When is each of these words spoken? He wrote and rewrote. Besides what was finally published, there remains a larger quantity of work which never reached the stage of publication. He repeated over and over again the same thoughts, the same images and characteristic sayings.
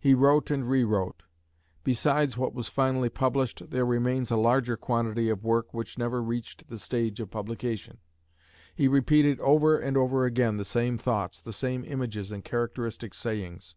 He 0.00 0.14
wrote 0.14 0.50
and 0.50 0.68
rewrote. 0.68 1.22
Besides 1.84 2.36
what 2.36 2.52
was 2.52 2.66
finally 2.66 3.08
published, 3.08 3.70
there 3.70 3.86
remains 3.86 4.32
a 4.32 4.36
larger 4.36 4.76
quantity 4.76 5.28
of 5.28 5.44
work 5.44 5.72
which 5.72 5.96
never 5.96 6.20
reached 6.20 6.66
the 6.68 6.76
stage 6.76 7.20
of 7.20 7.30
publication. 7.30 7.98
He 8.74 8.88
repeated 8.88 9.38
over 9.38 9.78
and 9.78 9.96
over 9.96 10.24
again 10.24 10.56
the 10.56 10.64
same 10.64 10.98
thoughts, 10.98 11.40
the 11.40 11.52
same 11.52 11.84
images 11.84 12.32
and 12.32 12.44
characteristic 12.44 13.14
sayings. 13.14 13.76